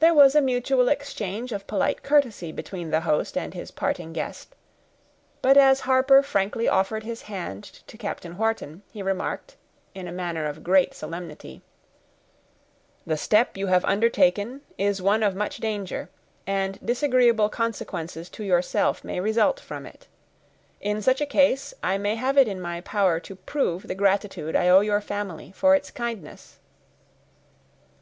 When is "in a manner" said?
9.94-10.44